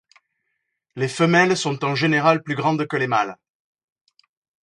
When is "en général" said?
1.85-2.41